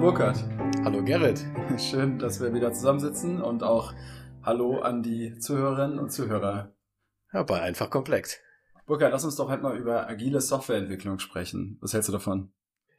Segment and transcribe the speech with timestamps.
[0.00, 0.44] Burkhard.
[0.84, 1.44] Hallo Gerrit.
[1.76, 3.92] Schön, dass wir wieder zusammensitzen und auch
[4.44, 6.72] Hallo an die Zuhörerinnen und Zuhörer.
[7.32, 8.38] Ja, bei einfach komplex.
[8.86, 11.78] Burkhard, lass uns doch heute mal über agile Softwareentwicklung sprechen.
[11.80, 12.52] Was hältst du davon?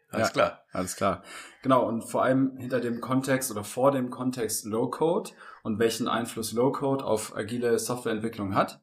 [0.10, 0.64] Alles ja, klar.
[0.74, 1.24] Alles klar.
[1.64, 5.32] Genau, und vor allem hinter dem Kontext oder vor dem Kontext Low-Code
[5.64, 8.82] und welchen Einfluss Low-Code auf agile Softwareentwicklung hat.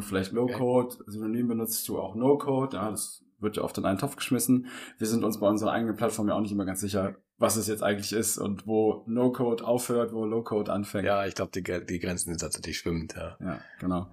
[0.00, 1.04] Vielleicht Low-Code, okay.
[1.08, 4.66] synonym benutzt du auch No-Code, ja, das wird ja oft in einen Topf geschmissen.
[4.98, 7.66] Wir sind uns bei unserer eigenen Plattform ja auch nicht immer ganz sicher, was es
[7.66, 11.06] jetzt eigentlich ist und wo No-Code aufhört, wo Low-Code anfängt.
[11.06, 13.36] Ja, ich glaube, die, die Grenzen sind tatsächlich schwimmend, ja.
[13.40, 14.12] Ja, genau.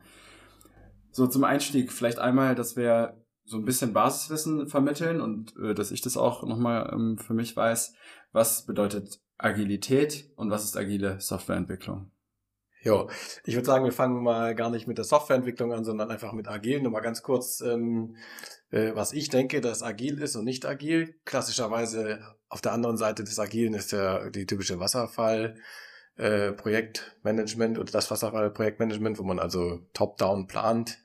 [1.11, 5.91] So, zum Einstieg vielleicht einmal, dass wir so ein bisschen Basiswissen vermitteln und äh, dass
[5.91, 7.93] ich das auch nochmal ähm, für mich weiß.
[8.33, 12.11] Was bedeutet Agilität und was ist agile Softwareentwicklung?
[12.81, 13.09] Jo,
[13.43, 16.47] ich würde sagen, wir fangen mal gar nicht mit der Softwareentwicklung an, sondern einfach mit
[16.47, 16.81] agil.
[16.81, 18.15] Nur mal ganz kurz, ähm,
[18.71, 21.15] äh, was ich denke, dass agil ist und nicht agil.
[21.25, 25.55] Klassischerweise auf der anderen Seite des Agilen ist ja die typische Wasserfall.
[26.17, 30.97] Äh, Projektmanagement oder das Wasserfall-Projektmanagement, wo man also top-down plant,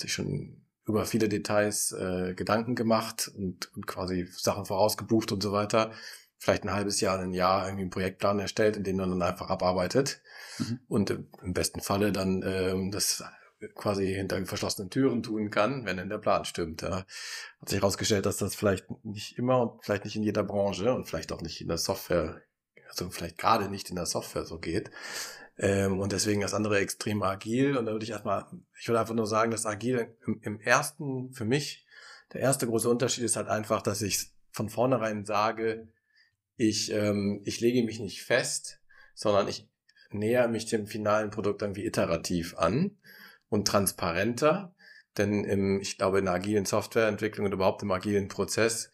[0.00, 5.52] sich schon über viele Details äh, Gedanken gemacht und, und quasi Sachen vorausgebucht und so
[5.52, 5.92] weiter.
[6.38, 9.48] Vielleicht ein halbes Jahr, ein Jahr irgendwie einen Projektplan erstellt, in dem man dann einfach
[9.48, 10.20] abarbeitet
[10.58, 10.80] mhm.
[10.88, 13.24] und im besten Falle dann ähm, das
[13.74, 16.82] quasi hinter verschlossenen Türen tun kann, wenn denn der Plan stimmt.
[16.82, 17.04] Ja.
[17.60, 21.06] Hat sich herausgestellt, dass das vielleicht nicht immer und vielleicht nicht in jeder Branche und
[21.06, 22.42] vielleicht auch nicht in der Software,
[22.88, 24.90] also vielleicht gerade nicht in der Software so geht.
[25.58, 27.76] Ähm, und deswegen das andere extrem agil.
[27.76, 28.44] Und da würde ich erstmal,
[28.78, 31.86] ich würde einfach nur sagen, dass agil im, im ersten, für mich,
[32.32, 35.88] der erste große Unterschied ist halt einfach, dass ich von vornherein sage,
[36.56, 38.80] ich, ähm, ich lege mich nicht fest,
[39.14, 39.68] sondern ich
[40.10, 42.96] näher mich dem finalen Produkt irgendwie iterativ an
[43.48, 44.74] und transparenter.
[45.16, 48.90] Denn im, ich glaube, in der agilen Softwareentwicklung und überhaupt im agilen Prozess,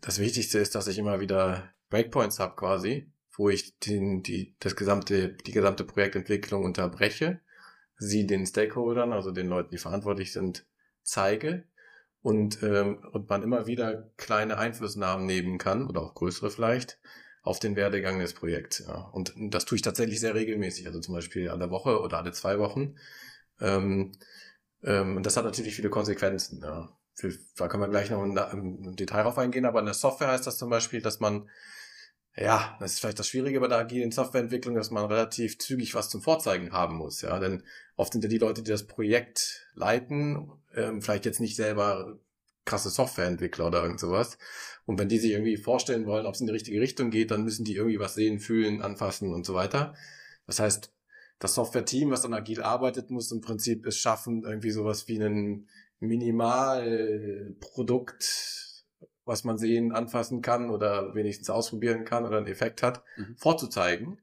[0.00, 4.74] das Wichtigste ist, dass ich immer wieder Breakpoints habe quasi, wo ich den, die, das
[4.74, 7.40] gesamte, die gesamte Projektentwicklung unterbreche,
[7.96, 10.66] sie den Stakeholdern, also den Leuten, die verantwortlich sind,
[11.02, 11.64] zeige
[12.26, 16.98] und, ähm, und man immer wieder kleine Einflussnahmen nehmen kann oder auch größere vielleicht
[17.42, 18.84] auf den Werdegang des Projekts.
[18.86, 19.08] Ja.
[19.12, 22.58] Und das tue ich tatsächlich sehr regelmäßig, also zum Beispiel alle Woche oder alle zwei
[22.58, 22.96] Wochen
[23.60, 24.12] ähm,
[24.82, 26.60] ähm, und das hat natürlich viele Konsequenzen.
[26.62, 26.88] Ja.
[27.14, 30.28] Für, da können wir gleich noch im, im Detail drauf eingehen, aber in der Software
[30.28, 31.48] heißt das zum Beispiel, dass man,
[32.36, 36.10] ja, das ist vielleicht das Schwierige bei der agilen Softwareentwicklung, dass man relativ zügig was
[36.10, 37.62] zum Vorzeigen haben muss, ja, denn
[37.96, 42.18] oft sind ja die Leute, die das Projekt leiten, ähm, vielleicht jetzt nicht selber
[42.66, 44.36] krasse Softwareentwickler oder irgend sowas.
[44.84, 47.44] Und wenn die sich irgendwie vorstellen wollen, ob es in die richtige Richtung geht, dann
[47.44, 49.94] müssen die irgendwie was sehen, fühlen, anfassen und so weiter.
[50.46, 50.92] Das heißt,
[51.38, 55.68] das Software-Team, was dann agil arbeitet, muss im Prinzip es schaffen, irgendwie sowas wie ein
[56.00, 58.65] Minimalprodukt,
[59.26, 63.36] was man sehen, anfassen kann oder wenigstens ausprobieren kann oder einen Effekt hat, mhm.
[63.36, 64.18] vorzuzeigen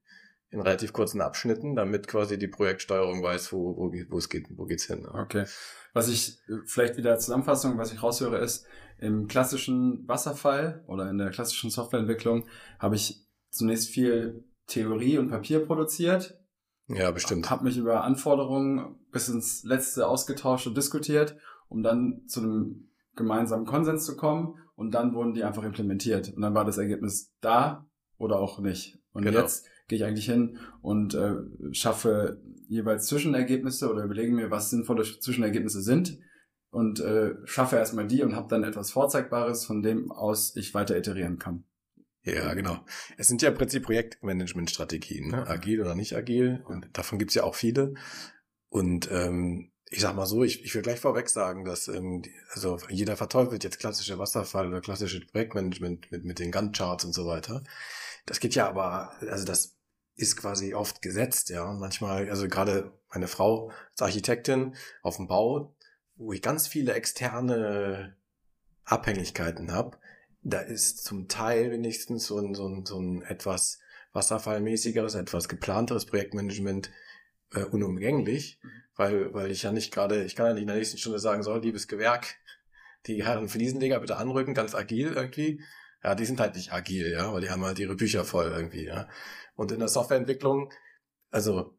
[0.49, 4.65] in relativ kurzen Abschnitten, damit quasi die Projektsteuerung weiß, wo, wo, wo es geht, wo
[4.65, 5.05] geht's hin.
[5.05, 5.45] Okay.
[5.93, 8.65] Was ich äh, vielleicht wieder als Zusammenfassung, was ich raushöre, ist,
[8.99, 12.47] im klassischen Wasserfall oder in der klassischen Softwareentwicklung
[12.79, 16.39] habe ich zunächst viel Theorie und Papier produziert,
[16.87, 17.49] ja, bestimmt.
[17.49, 21.37] Hab mich über Anforderungen bis ins Letzte ausgetauscht und diskutiert,
[21.69, 26.41] um dann zu einem gemeinsamen Konsens zu kommen und dann wurden die einfach implementiert und
[26.41, 27.87] dann war das Ergebnis da
[28.17, 28.99] oder auch nicht.
[29.11, 29.39] Und genau.
[29.39, 31.35] jetzt gehe ich eigentlich hin und äh,
[31.71, 36.17] schaffe jeweils Zwischenergebnisse oder überlege mir, was sinnvolle Zwischenergebnisse sind
[36.71, 40.97] und äh, schaffe erstmal die und habe dann etwas Vorzeigbares, von dem aus ich weiter
[40.97, 41.65] iterieren kann.
[42.23, 42.79] Ja, genau.
[43.17, 45.47] Es sind ja im Prinzip Projektmanagement-Strategien, ne?
[45.47, 46.63] agil oder nicht agil.
[46.65, 47.95] Und davon gibt's ja auch viele.
[48.69, 52.79] Und ähm, ich sag mal so, ich, ich will gleich vorweg sagen, dass ähm, also
[52.89, 57.63] jeder verteufelt jetzt klassische Wasserfall oder klassische Projektmanagement mit, mit den Gantt-Charts und so weiter.
[58.25, 59.77] Das geht ja aber, also das
[60.15, 61.69] ist quasi oft gesetzt, ja.
[61.69, 65.75] Und manchmal, also gerade meine Frau als Architektin auf dem Bau,
[66.15, 68.15] wo ich ganz viele externe
[68.85, 69.97] Abhängigkeiten habe,
[70.41, 73.79] da ist zum Teil wenigstens so ein, so ein, so ein etwas
[74.13, 76.91] wasserfallmäßigeres, etwas geplanteres Projektmanagement
[77.53, 78.82] äh, unumgänglich, mhm.
[78.95, 81.43] Weil, weil ich ja nicht gerade, ich kann ja nicht in der nächsten Stunde sagen,
[81.43, 82.35] so, liebes Gewerk,
[83.07, 85.61] die Herren Fliesenleger bitte anrücken, ganz agil irgendwie.
[86.03, 88.85] Ja, die sind halt nicht agil, ja, weil die haben halt ihre Bücher voll irgendwie,
[88.85, 89.07] ja.
[89.55, 90.71] Und in der Softwareentwicklung,
[91.31, 91.77] also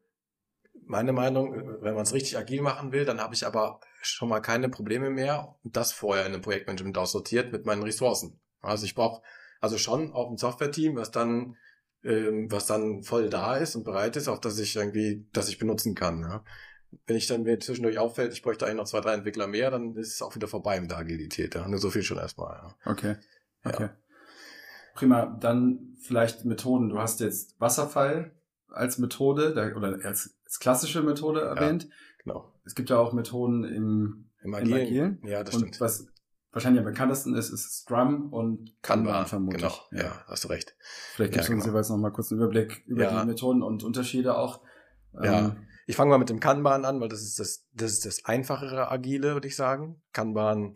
[0.86, 4.40] meine Meinung, wenn man es richtig agil machen will, dann habe ich aber schon mal
[4.40, 8.40] keine Probleme mehr das vorher in einem Projektmanagement aussortiert mit meinen Ressourcen.
[8.60, 9.22] Also ich brauche
[9.60, 11.56] also schon auch ein Software-Team, was dann
[12.04, 15.58] ähm, was dann voll da ist und bereit ist, auch dass ich irgendwie, dass ich
[15.58, 16.20] benutzen kann.
[16.20, 16.44] Ja.
[17.06, 19.96] Wenn ich dann mir zwischendurch auffällt, ich bräuchte eigentlich noch zwei, drei Entwickler mehr, dann
[19.96, 21.54] ist es auch wieder vorbei mit der Agilität.
[21.54, 21.68] Ja.
[21.68, 22.56] Nur so viel schon erstmal.
[22.56, 22.74] Ja.
[22.90, 23.16] Okay.
[23.64, 23.84] Okay.
[23.84, 23.96] Ja.
[24.94, 26.88] Prima, dann vielleicht Methoden.
[26.88, 28.32] Du hast jetzt Wasserfall
[28.68, 30.04] als Methode der, oder als,
[30.44, 31.84] als klassische Methode erwähnt.
[31.84, 31.90] Ja,
[32.22, 32.52] genau.
[32.64, 34.78] Es gibt ja auch Methoden im, Im Agilen.
[34.78, 35.18] Im Agilen.
[35.24, 35.80] Ja, das und stimmt.
[35.80, 36.06] Was
[36.52, 39.62] wahrscheinlich am bekanntesten ist, ist Scrum und Kanban, vermutlich.
[39.62, 40.02] Genau, ja.
[40.04, 40.76] ja, hast du recht.
[41.14, 41.74] Vielleicht gibst ja, du uns genau.
[41.74, 44.60] jeweils noch mal kurz einen Überblick über die Methoden und Unterschiede auch.
[45.22, 48.06] Ja, ähm, ich fange mal mit dem Kanban an, weil das ist das, das ist
[48.06, 50.02] das einfachere Agile, würde ich sagen.
[50.12, 50.74] Kanban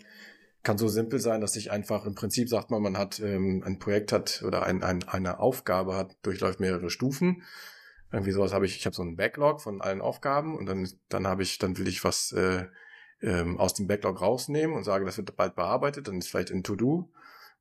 [0.62, 3.78] kann so simpel sein, dass ich einfach im Prinzip sagt man, man hat ähm, ein
[3.78, 7.42] Projekt hat oder ein, ein, eine Aufgabe hat, durchläuft mehrere Stufen.
[8.12, 11.26] Irgendwie sowas habe ich, ich habe so einen Backlog von allen Aufgaben und dann, dann
[11.26, 12.66] habe ich, dann will ich was äh,
[13.20, 16.62] ähm, aus dem Backlog rausnehmen und sage, das wird bald bearbeitet, dann ist vielleicht in
[16.62, 17.10] To-Do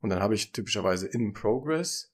[0.02, 2.14] und dann habe ich typischerweise in Progress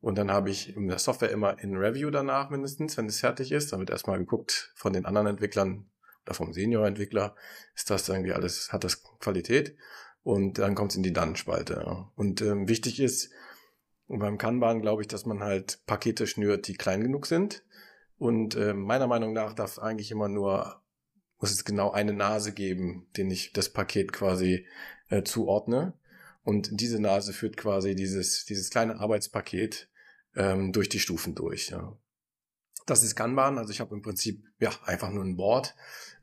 [0.00, 3.52] und dann habe ich in der Software immer in Review danach mindestens, wenn es fertig
[3.52, 3.72] ist.
[3.72, 5.90] Dann wird erstmal geguckt von den anderen Entwicklern
[6.24, 7.34] oder vom Senior-Entwickler,
[7.74, 9.76] ist das irgendwie alles, hat das Qualität?
[10.22, 12.06] Und dann kommt es in die Dann-Spalte.
[12.14, 13.30] Und ähm, wichtig ist
[14.06, 17.64] beim Kanban, glaube ich, dass man halt Pakete schnürt, die klein genug sind.
[18.18, 20.82] Und äh, meiner Meinung nach darf eigentlich immer nur,
[21.38, 24.66] muss es genau eine Nase geben, den ich das Paket quasi
[25.08, 25.94] äh, zuordne.
[26.42, 29.88] Und diese Nase führt quasi dieses, dieses kleine Arbeitspaket
[30.34, 31.70] ähm, durch die Stufen durch.
[31.70, 31.98] Ja.
[32.86, 35.74] Das ist Kanban, also ich habe im Prinzip ja einfach nur ein Board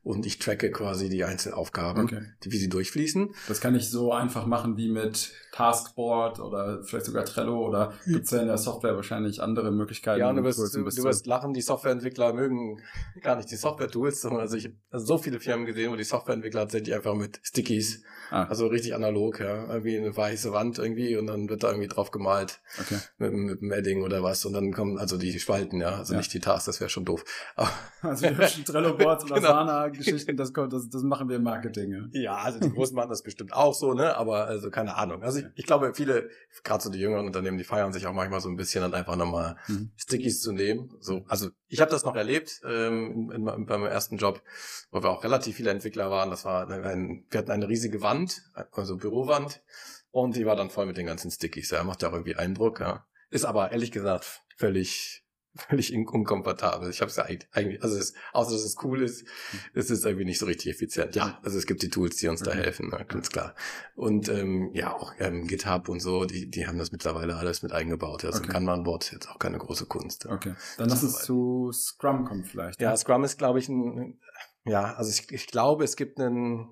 [0.08, 2.22] und ich tracke quasi die Einzelaufgaben, okay.
[2.42, 3.34] die, wie sie durchfließen.
[3.46, 8.12] Das kann ich so einfach machen wie mit Taskboard oder vielleicht sogar Trello oder hm.
[8.14, 10.20] gibt es ja in der Software wahrscheinlich andere Möglichkeiten.
[10.20, 12.80] Ja, du wirst, du, du wirst lachen, die Softwareentwickler mögen
[13.22, 16.04] gar nicht die Software-Tools, sondern also ich habe also so viele Firmen gesehen, wo die
[16.04, 18.44] Softwareentwickler tatsächlich einfach mit Stickies, ah.
[18.44, 22.12] also richtig analog, ja, irgendwie eine weiße Wand irgendwie und dann wird da irgendwie drauf
[22.12, 22.98] gemalt okay.
[23.18, 26.18] mit, mit einem Edding oder was und dann kommen also die Spalten, ja, also ja.
[26.18, 27.24] nicht die Tasks, das wäre schon doof.
[27.56, 27.70] Aber
[28.02, 28.27] also
[28.64, 29.48] Trello-Boards oder genau.
[29.50, 31.92] Asana-Geschichten, das, das, das machen wir im Marketing.
[31.92, 32.20] Ja.
[32.20, 34.16] ja, also die Großen machen das bestimmt auch so, ne?
[34.16, 35.22] Aber also keine Ahnung.
[35.22, 36.28] Also ich, ich glaube, viele,
[36.64, 39.16] gerade so die jüngeren Unternehmen, die feiern sich auch manchmal so ein bisschen dann einfach
[39.16, 39.90] nochmal mhm.
[39.96, 40.90] Stickies zu nehmen.
[41.00, 44.42] So, also ich habe das noch erlebt ähm, in, in, beim ersten Job,
[44.90, 46.30] wo wir auch relativ viele Entwickler waren.
[46.30, 48.42] Das war ein, wir hatten eine riesige Wand,
[48.72, 49.62] also Bürowand,
[50.10, 51.70] und die war dann voll mit den ganzen Stickies.
[51.70, 53.04] Ja, macht ja auch irgendwie Eindruck, ja.
[53.30, 55.22] Ist aber ehrlich gesagt völlig
[55.68, 56.90] völlig unkomfortabel.
[56.90, 59.26] Ich habe es ja eigentlich, also es, außer dass es cool ist,
[59.74, 61.14] es ist irgendwie nicht so richtig effizient.
[61.16, 63.54] Ja, also es gibt die Tools, die uns da helfen, ne, ganz klar.
[63.94, 67.72] Und ähm, ja, auch ähm, GitHub und so, die, die haben das mittlerweile alles mit
[67.72, 68.24] eingebaut.
[68.24, 68.52] Also okay.
[68.52, 70.26] Kanban-Board jetzt auch keine große Kunst.
[70.26, 72.80] Okay, dann lass uns zu Scrum kommen vielleicht.
[72.80, 74.20] Ja, Scrum ist, glaube ich, ein,
[74.64, 76.68] ja, also ich, ich glaube, es gibt einen,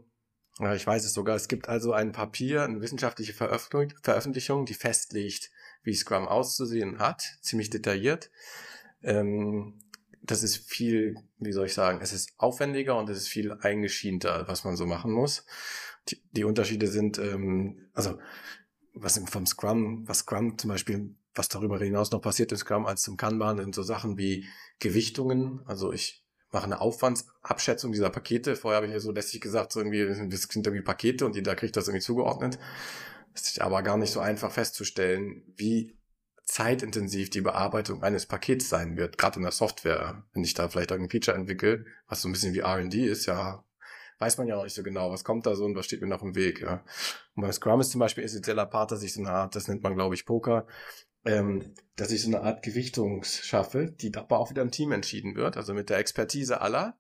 [0.58, 5.50] ja, ich weiß es sogar, es gibt also ein Papier, eine wissenschaftliche Veröffentlichung, die festlegt,
[5.86, 8.30] wie Scrum auszusehen hat, ziemlich detailliert.
[9.02, 9.78] Ähm,
[10.22, 14.44] das ist viel, wie soll ich sagen, es ist aufwendiger und es ist viel eingeschienter,
[14.48, 15.46] was man so machen muss.
[16.08, 18.18] Die, die Unterschiede sind, ähm, also
[18.92, 23.02] was vom Scrum, was Scrum zum Beispiel, was darüber hinaus noch passiert in Scrum als
[23.02, 24.46] zum Kanban, sind so Sachen wie
[24.78, 25.60] Gewichtungen.
[25.66, 28.56] Also ich mache eine Aufwandsabschätzung dieser Pakete.
[28.56, 31.54] Vorher habe ich ja so lästig gesagt, so irgendwie, das sind irgendwie Pakete und jeder
[31.54, 32.58] kriegt das irgendwie zugeordnet.
[33.36, 35.96] Es ist aber gar nicht so einfach festzustellen, wie
[36.44, 40.24] zeitintensiv die Bearbeitung eines Pakets sein wird, gerade in der Software.
[40.32, 43.64] Wenn ich da vielleicht irgendein Feature entwickle, was so ein bisschen wie R&D ist, ja,
[44.18, 46.06] weiß man ja auch nicht so genau, was kommt da so und was steht mir
[46.06, 46.60] noch im Weg.
[46.60, 46.84] Ja.
[47.34, 49.82] Und beim Scrum ist zum Beispiel essentieller Part, dass ich so eine Art, das nennt
[49.82, 50.66] man glaube ich Poker,
[51.24, 55.34] ähm, dass ich so eine Art Gewichtung schaffe, die aber auch wieder im Team entschieden
[55.34, 55.56] wird.
[55.56, 56.96] Also mit der Expertise aller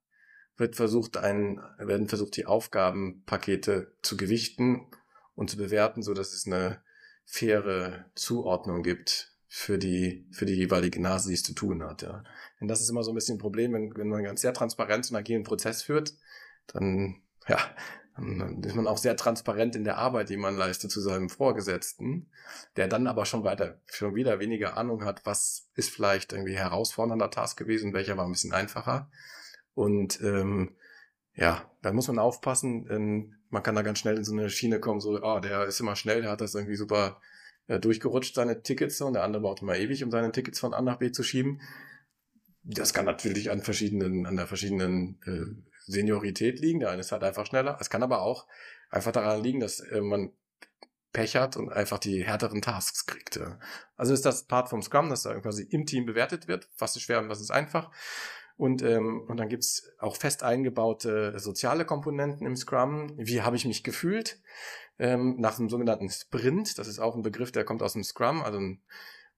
[0.56, 4.86] wird versucht, ein, werden versucht, die Aufgabenpakete zu gewichten
[5.36, 6.82] und zu bewerten, so dass es eine
[7.24, 12.24] faire Zuordnung gibt für die, für die jeweilige Nase, die es zu tun hat, ja.
[12.60, 15.08] Denn das ist immer so ein bisschen ein Problem, wenn, wenn man ganz sehr transparent
[15.10, 16.14] und agilen Prozess führt,
[16.66, 17.58] dann, ja,
[18.16, 22.30] dann ist man auch sehr transparent in der Arbeit, die man leistet zu seinem Vorgesetzten,
[22.76, 27.30] der dann aber schon weiter, schon wieder weniger Ahnung hat, was ist vielleicht irgendwie herausfordernder
[27.30, 29.10] Task gewesen, welcher war ein bisschen einfacher.
[29.74, 30.76] Und ähm,
[31.36, 34.80] ja, da muss man aufpassen, denn man kann da ganz schnell in so eine Schiene
[34.80, 37.20] kommen, so, ah, der ist immer schnell, der hat das irgendwie super
[37.68, 40.80] äh, durchgerutscht, seine Tickets, und der andere braucht immer ewig, um seine Tickets von A
[40.80, 41.60] nach B zu schieben.
[42.62, 46.80] Das kann natürlich an verschiedenen, an der verschiedenen äh, Seniorität liegen.
[46.80, 47.78] Der eine ist halt einfach schneller.
[47.80, 48.48] Es kann aber auch
[48.90, 50.32] einfach daran liegen, dass äh, man
[51.12, 53.40] Pech hat und einfach die härteren Tasks kriegt.
[53.96, 57.02] Also ist das Part vom Scrum, dass da quasi im Team bewertet wird, was ist
[57.02, 57.90] schwer und was ist einfach.
[58.56, 63.12] Und, ähm, und dann gibt's auch fest eingebaute soziale Komponenten im Scrum.
[63.16, 64.40] Wie habe ich mich gefühlt?
[64.98, 68.40] Ähm, nach einem sogenannten Sprint, das ist auch ein Begriff, der kommt aus dem Scrum.
[68.42, 68.58] Also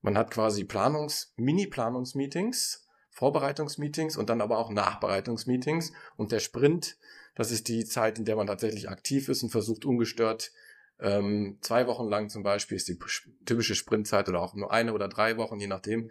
[0.02, 5.92] man hat quasi Planungs-, Mini-Planungsmeetings, Vorbereitungsmeetings und dann aber auch Nachbereitungsmeetings.
[6.16, 6.96] Und der Sprint,
[7.34, 10.52] das ist die Zeit, in der man tatsächlich aktiv ist und versucht ungestört
[11.00, 12.98] Ähm, zwei Wochen lang zum Beispiel ist die
[13.46, 16.10] typische Sprintzeit oder auch nur eine oder drei Wochen, je nachdem.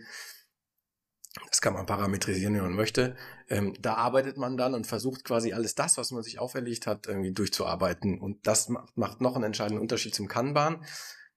[1.50, 3.15] Das kann man parametrisieren, wie man möchte.
[3.50, 7.08] Ähm, da arbeitet man dann und versucht quasi alles das, was man sich auferlegt hat,
[7.08, 8.20] irgendwie durchzuarbeiten.
[8.20, 10.84] Und das macht, macht noch einen entscheidenden Unterschied zum Kanban.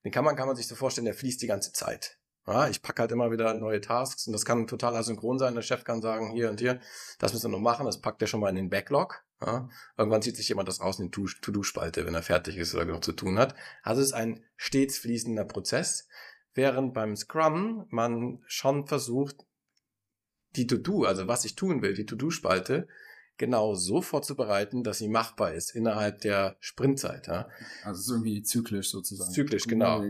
[0.05, 2.19] Den Kanban kann man sich so vorstellen, der fließt die ganze Zeit.
[2.47, 5.55] Ja, ich packe halt immer wieder neue Tasks und das kann total asynchron sein.
[5.55, 6.81] Der Chef kann sagen, hier und hier,
[7.19, 9.23] das müssen wir noch machen, das packt er schon mal in den Backlog.
[9.41, 12.87] Ja, irgendwann zieht sich jemand das raus in die To-Do-Spalte, wenn er fertig ist oder
[12.87, 13.55] genug zu tun hat.
[13.83, 16.09] Also es ist ein stets fließender Prozess,
[16.53, 19.37] während beim Scrum man schon versucht,
[20.57, 22.89] die To-Do, also was ich tun will, die To-Do-Spalte,
[23.41, 27.27] genau so vorzubereiten, dass sie machbar ist innerhalb der Sprintzeit.
[27.27, 27.49] Ja.
[27.85, 29.33] Also es ist irgendwie zyklisch sozusagen.
[29.33, 30.03] Zyklisch, genau.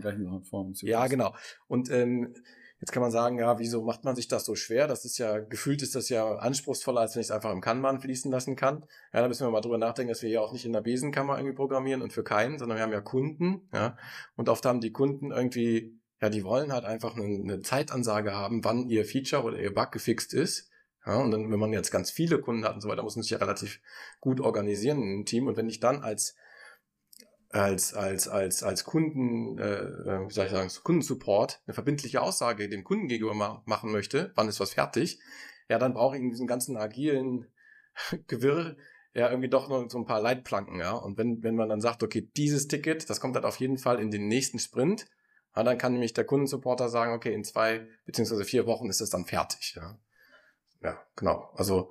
[0.42, 0.90] Form, Zyklus.
[0.90, 1.34] Ja, genau.
[1.68, 2.34] Und ähm,
[2.80, 4.88] jetzt kann man sagen, ja, wieso macht man sich das so schwer?
[4.88, 8.00] Das ist ja, gefühlt ist das ja anspruchsvoller, als wenn ich es einfach im Kanban
[8.00, 8.84] fließen lassen kann.
[9.12, 11.36] Ja, da müssen wir mal drüber nachdenken, dass wir ja auch nicht in der Besenkammer
[11.38, 13.96] irgendwie programmieren und für keinen, sondern wir haben ja Kunden, ja.
[14.34, 18.62] Und oft haben die Kunden irgendwie ja, die wollen halt einfach eine, eine Zeitansage haben,
[18.64, 20.70] wann ihr Feature oder ihr Bug gefixt ist.
[21.06, 23.22] Ja, und dann, wenn man jetzt ganz viele Kunden hat und so weiter, muss man
[23.22, 23.80] sich ja relativ
[24.20, 25.46] gut organisieren im Team.
[25.46, 26.36] Und wenn ich dann als
[27.48, 32.68] als als als als Kunden, äh, äh wie soll ich sagen, Kundensupport eine verbindliche Aussage
[32.68, 35.18] dem Kunden gegenüber ma machen möchte, wann ist was fertig,
[35.68, 37.46] ja, dann brauche ich in diesem ganzen agilen
[38.28, 38.76] Gewirr
[39.14, 40.92] ja irgendwie doch noch so ein paar Leitplanken, ja.
[40.92, 43.98] Und wenn wenn man dann sagt, okay, dieses Ticket, das kommt dann auf jeden Fall
[44.00, 45.06] in den nächsten Sprint,
[45.56, 49.10] ja, dann kann nämlich der Kundensupporter sagen, okay, in zwei beziehungsweise vier Wochen ist es
[49.10, 49.74] dann fertig.
[49.76, 49.98] Ja,
[50.82, 51.50] ja genau.
[51.54, 51.90] Also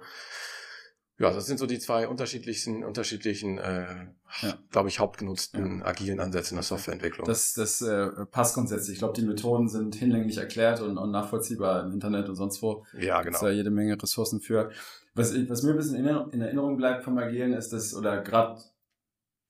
[1.19, 4.07] ja, das sind so die zwei unterschiedlichen, unterschiedlichen, äh,
[4.41, 4.57] ja.
[4.71, 5.85] glaube ich, hauptgenutzten ja.
[5.85, 7.27] agilen Ansätze in der Softwareentwicklung.
[7.27, 8.93] Das, das äh, passt grundsätzlich.
[8.93, 12.85] Ich glaube, die Methoden sind hinlänglich erklärt und, und nachvollziehbar im Internet und sonst wo.
[12.93, 13.23] Ja, genau.
[13.23, 14.71] Gibt's da jede Menge Ressourcen für.
[15.13, 18.61] Was, was mir ein bisschen in Erinnerung bleibt vom Agilen ist das, oder gerade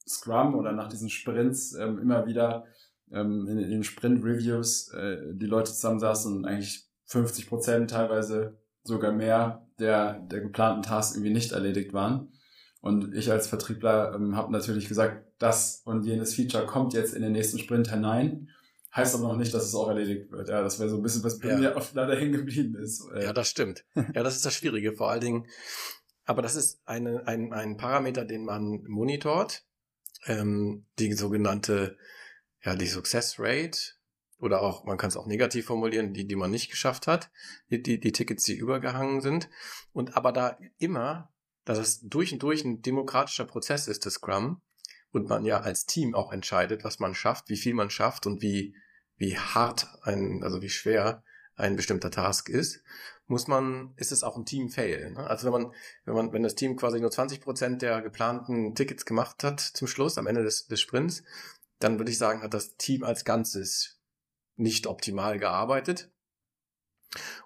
[0.07, 2.65] Scrum oder nach diesen Sprints ähm, immer wieder
[3.11, 9.11] ähm, in, in den Sprint-Reviews äh, die Leute zusammensaßen und eigentlich 50 Prozent, teilweise sogar
[9.11, 12.31] mehr der, der geplanten Tasks irgendwie nicht erledigt waren.
[12.81, 17.21] Und ich als Vertriebler ähm, habe natürlich gesagt, das und jenes Feature kommt jetzt in
[17.21, 18.49] den nächsten Sprint hinein.
[18.95, 20.49] Heißt aber noch nicht, dass es auch erledigt wird.
[20.49, 21.57] Ja, das wäre so ein bisschen, was bei ja.
[21.57, 23.05] mir oft leider hängen geblieben ist.
[23.13, 23.85] Äh, ja, das stimmt.
[23.95, 24.93] Ja, das ist das Schwierige.
[24.93, 25.47] Vor allen Dingen,
[26.25, 29.63] aber das ist eine, ein, ein Parameter, den man monitort.
[30.25, 31.97] Ähm, die sogenannte
[32.63, 33.79] ja, die Success Rate
[34.39, 37.29] oder auch, man kann es auch negativ formulieren, die, die man nicht geschafft hat,
[37.69, 39.49] die, die, die Tickets, die übergehangen sind.
[39.91, 41.31] Und aber da immer,
[41.65, 44.61] dass es durch und durch ein demokratischer Prozess ist, das Scrum,
[45.11, 48.41] und man ja als Team auch entscheidet, was man schafft, wie viel man schafft und
[48.41, 48.75] wie,
[49.17, 51.23] wie hart ein, also wie schwer
[51.55, 52.83] ein bestimmter Task ist,
[53.27, 55.11] muss man, ist es auch ein Team-Fail.
[55.11, 55.27] Ne?
[55.27, 55.73] Also wenn man,
[56.05, 59.87] wenn man, wenn das Team quasi nur 20 Prozent der geplanten Tickets gemacht hat zum
[59.87, 61.23] Schluss, am Ende des, des Sprints,
[61.79, 63.99] dann würde ich sagen, hat das Team als Ganzes
[64.55, 66.11] nicht optimal gearbeitet.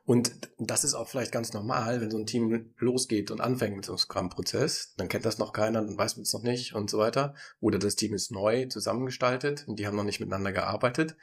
[0.06, 3.86] Und das ist auch vielleicht ganz normal, wenn so ein Team losgeht und anfängt mit
[3.86, 6.90] so einem Scrum-Prozess, dann kennt das noch keiner, dann weiß man es noch nicht und
[6.90, 7.36] so weiter.
[7.62, 11.16] Oder das Team ist neu zusammengestaltet und die haben noch nicht miteinander gearbeitet.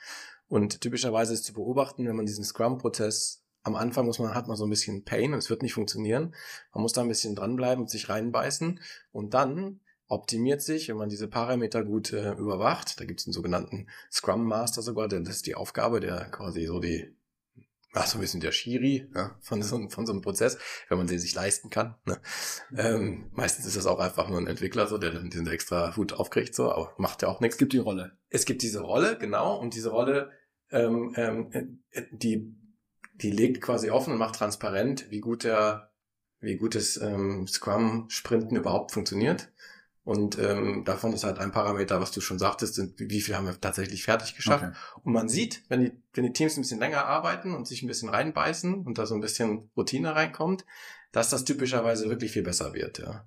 [0.49, 4.57] Und typischerweise ist zu beobachten, wenn man diesen Scrum-Prozess am Anfang muss man, hat man
[4.57, 6.35] so ein bisschen Pain und es wird nicht funktionieren.
[6.73, 8.81] Man muss da ein bisschen dranbleiben und sich reinbeißen.
[9.13, 13.01] Und dann optimiert sich, wenn man diese Parameter gut äh, überwacht.
[13.01, 16.67] Da gibt es einen sogenannten Scrum Master sogar, denn das ist die Aufgabe, der quasi
[16.67, 17.17] so die,
[17.93, 21.07] ach, so ein bisschen der Schiri ja, von, so, von so einem Prozess, wenn man
[21.07, 21.95] den sich leisten kann.
[22.07, 22.21] Ne?
[22.77, 26.13] Ähm, meistens ist das auch einfach nur ein Entwickler, so, der dann diesen extra Hut
[26.13, 27.55] aufkriegt, so, aber macht ja auch nichts.
[27.55, 28.19] Es gibt die Rolle.
[28.29, 30.33] Es gibt diese Rolle, genau, und diese Rolle,
[30.73, 32.53] ähm, ähm, die,
[33.15, 35.93] die legt quasi offen und macht transparent, wie gut der,
[36.41, 39.53] wie gut das ähm, Scrum-Sprinten überhaupt funktioniert.
[40.03, 43.47] Und ähm, davon ist halt ein Parameter, was du schon sagtest, sind, wie viel haben
[43.47, 44.65] wir tatsächlich fertig geschafft.
[44.65, 44.77] Okay.
[45.05, 47.87] Und man sieht, wenn die, wenn die Teams ein bisschen länger arbeiten und sich ein
[47.87, 50.65] bisschen reinbeißen und da so ein bisschen Routine reinkommt,
[51.13, 52.99] dass das typischerweise wirklich viel besser wird.
[52.99, 53.27] Ja.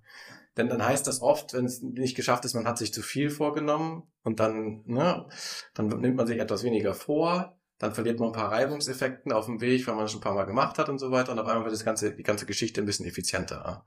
[0.58, 3.30] Denn dann heißt das oft, wenn es nicht geschafft ist, man hat sich zu viel
[3.30, 5.28] vorgenommen und dann, ne,
[5.74, 9.62] dann nimmt man sich etwas weniger vor, dann verliert man ein paar Reibungseffekten auf dem
[9.62, 11.48] Weg, weil man es schon ein paar Mal gemacht hat und so weiter und auf
[11.48, 13.84] einmal wird das ganze, die ganze Geschichte ein bisschen effizienter.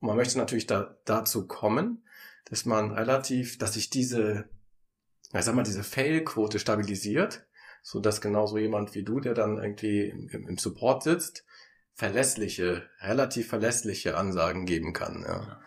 [0.00, 2.04] Und man möchte natürlich da, dazu kommen,
[2.50, 4.48] dass man relativ, dass sich diese,
[5.32, 7.46] ich sag mal, diese Fail-Quote stabilisiert,
[7.82, 11.44] so dass genauso jemand wie du, der dann irgendwie im, im Support sitzt,
[11.94, 15.22] verlässliche, relativ verlässliche Ansagen geben kann.
[15.22, 15.42] Ja.
[15.42, 15.60] ja.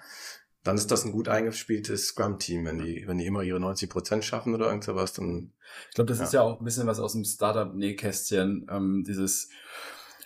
[0.63, 4.23] Dann ist das ein gut eingespieltes Scrum-Team, wenn die, wenn die immer ihre 90 Prozent
[4.23, 5.53] schaffen oder irgend sowas, dann.
[5.89, 6.23] Ich glaube, das ja.
[6.23, 9.49] ist ja auch ein bisschen was aus dem Startup-Nähkästchen, ähm, dieses,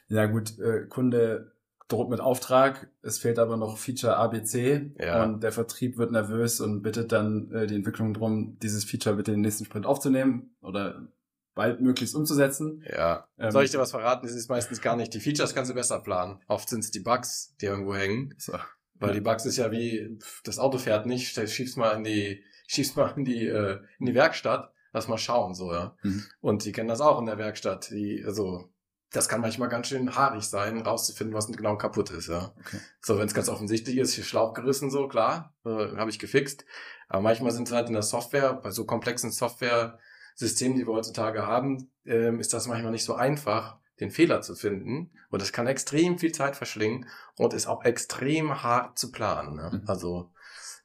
[0.10, 1.55] ja gut, äh, Kunde
[1.88, 5.24] droht mit Auftrag, es fehlt aber noch Feature ABC Ja.
[5.24, 9.32] und der Vertrieb wird nervös und bittet dann äh, die Entwicklung drum, dieses Feature bitte
[9.32, 11.08] in den nächsten Sprint aufzunehmen oder
[11.54, 12.84] bald möglichst umzusetzen.
[12.92, 13.28] Ja.
[13.38, 14.26] Ähm, Soll ich dir was verraten?
[14.26, 15.14] Es ist meistens gar nicht.
[15.14, 16.40] Die Features kannst du besser planen.
[16.48, 18.34] Oft sind es die Bugs, die irgendwo hängen.
[18.38, 18.54] So.
[18.96, 22.04] Weil die Bugs ist ja wie, pf, das Auto fährt nicht, stell- schieb's mal in
[22.04, 25.96] die, schieb's mal in die, äh, in die Werkstatt, lass mal schauen, so, ja.
[26.04, 26.24] Mhm.
[26.42, 27.90] Und die kennen das auch in der Werkstatt.
[27.92, 28.70] Die, also,
[29.16, 32.54] das kann manchmal ganz schön haarig sein, rauszufinden, was genau kaputt ist, ja.
[32.60, 32.80] Okay.
[33.02, 36.66] So, wenn es ganz offensichtlich ist, hier Schlauch gerissen, so, klar, äh, habe ich gefixt.
[37.08, 41.46] Aber manchmal sind es halt in der Software, bei so komplexen Software-Systemen, die wir heutzutage
[41.46, 45.12] haben, ähm, ist das manchmal nicht so einfach, den Fehler zu finden.
[45.30, 47.08] Und das kann extrem viel Zeit verschlingen
[47.38, 49.56] und ist auch extrem hart zu planen.
[49.56, 49.82] Ne?
[49.82, 49.84] Mhm.
[49.88, 50.32] Also,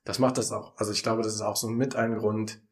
[0.05, 2.63] das macht das auch, also ich glaube, das ist auch so mit ein Grund,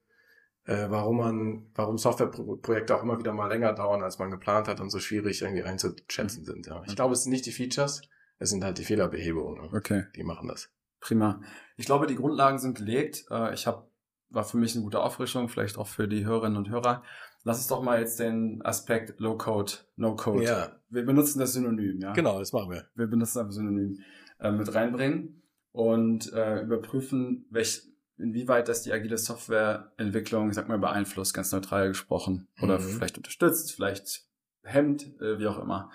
[0.68, 4.80] äh, warum man, warum Softwareprojekte auch immer wieder mal länger dauern, als man geplant hat
[4.80, 6.66] und so schwierig irgendwie einzuschätzen sind.
[6.66, 6.82] Ja.
[6.86, 8.02] Ich glaube, es sind nicht die Features,
[8.38, 9.70] es sind halt die Fehlerbehebungen, ne?
[9.72, 10.04] Okay.
[10.14, 10.70] die machen das.
[11.00, 11.40] Prima.
[11.78, 13.24] Ich glaube, die Grundlagen sind gelegt.
[13.30, 13.88] Äh, Ich habe,
[14.28, 17.02] war für mich eine gute Auffrischung, vielleicht auch für die Hörerinnen und Hörer.
[17.44, 20.44] Lass uns doch mal jetzt den Aspekt Low-Code, No-Code.
[20.44, 22.12] Ja, Wir benutzen das Synonym, ja.
[22.12, 22.84] genau, das machen wir.
[22.94, 24.00] Wir benutzen einfach Synonym
[24.38, 27.84] äh, mit reinbringen und äh, überprüfen, welch,
[28.18, 32.48] inwieweit das die agile Softwareentwicklung, ich sag mal, beeinflusst, ganz neutral gesprochen.
[32.60, 32.84] Oder Mhm.
[32.84, 34.24] vielleicht unterstützt, vielleicht
[34.62, 35.90] hemmt, äh, wie auch immer.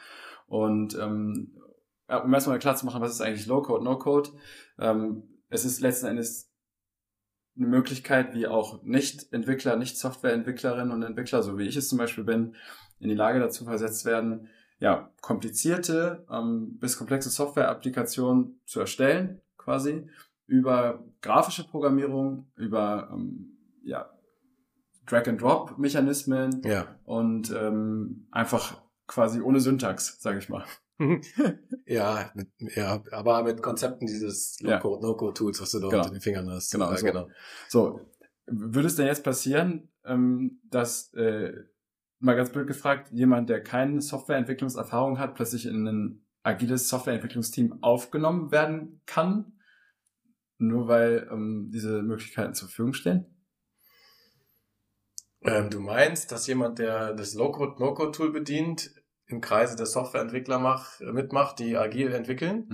[0.47, 1.57] Und ähm,
[2.07, 4.29] um erstmal klar zu machen, was ist eigentlich Low-Code, No-Code?
[4.79, 6.49] Ähm, es ist letzten Endes
[7.55, 12.55] eine Möglichkeit, wie auch Nicht-Entwickler, Nicht-Softwareentwicklerinnen und Entwickler, so wie ich es zum Beispiel bin,
[12.99, 14.49] in die Lage dazu versetzt werden,
[14.79, 20.09] ja, komplizierte ähm, bis komplexe Software-Applikationen zu erstellen, quasi,
[20.47, 24.09] über grafische Programmierung, über ähm, ja,
[25.05, 26.87] Drag-and-Drop-Mechanismen Ja.
[27.05, 30.63] und ähm, einfach quasi ohne Syntax, sage ich mal.
[31.85, 36.03] ja, mit, ja, aber mit Konzepten dieses No-Code-Tools, was du da Genau.
[36.03, 36.71] unter den Fingern hast.
[36.71, 37.05] Genau, ja, so.
[37.05, 37.27] genau.
[37.67, 37.99] So,
[38.45, 41.53] würde es denn jetzt passieren, ähm, dass, äh,
[42.19, 48.51] mal ganz blöd gefragt, jemand, der keine Softwareentwicklungserfahrung hat, plötzlich in ein agiles Softwareentwicklungsteam aufgenommen
[48.51, 49.52] werden kann,
[50.57, 53.25] nur weil ähm, diese Möglichkeiten zur Verfügung stehen?
[55.41, 58.91] Ähm, du meinst, dass jemand, der das Low-Code, No-Code-Tool bedient,
[59.25, 62.67] im Kreise der Softwareentwickler mach, äh, mitmacht, die agil entwickeln?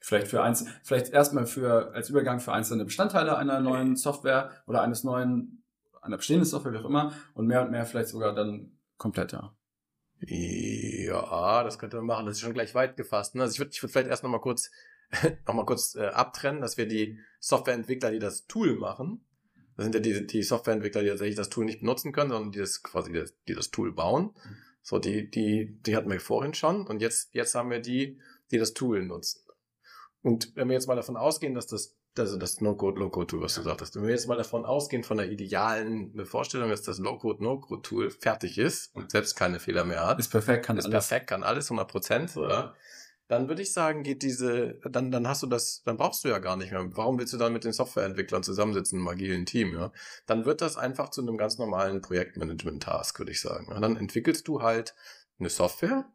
[0.00, 4.82] Vielleicht für eins, vielleicht erstmal für als Übergang für einzelne Bestandteile einer neuen Software oder
[4.82, 5.64] eines neuen,
[6.00, 9.56] einer bestehenden Software, wie auch immer, und mehr und mehr vielleicht sogar dann komplett, ja.
[11.64, 12.26] Das könnte man machen.
[12.26, 13.34] Das ist schon gleich weit gefasst.
[13.34, 13.42] Ne?
[13.42, 14.70] Also ich würde ich würd vielleicht erst noch mal kurz
[15.96, 19.24] äh, abtrennen, dass wir die Softwareentwickler, die das Tool machen,
[19.76, 22.58] das sind ja die, die Softwareentwickler, die tatsächlich das Tool nicht benutzen können, sondern die
[22.58, 24.30] das quasi das, die das Tool bauen.
[24.82, 28.18] So, die, die, die hatten wir vorhin schon und jetzt, jetzt haben wir die,
[28.50, 29.42] die das Tool nutzen.
[30.22, 33.62] Und wenn wir jetzt mal davon ausgehen, dass das, also das No-Code, Low-Code-Tool, was du
[33.62, 38.10] sagtest, wenn wir jetzt mal davon ausgehen, von der idealen Vorstellung, dass das Low-Code, No-Code-Tool
[38.10, 41.08] fertig ist und selbst keine Fehler mehr hat, Ist perfekt, kann ist alles.
[41.08, 42.74] perfekt, kann alles 100 Prozent, oder?
[43.28, 46.38] Dann würde ich sagen, geht diese, dann, dann hast du das, dann brauchst du ja
[46.38, 46.86] gar nicht mehr.
[46.96, 49.92] Warum willst du dann mit den Softwareentwicklern zusammensitzen im agilen Team, ja?
[50.26, 53.68] Dann wird das einfach zu einem ganz normalen Projektmanagement-Task, würde ich sagen.
[53.68, 54.94] Und dann entwickelst du halt
[55.38, 56.06] eine Software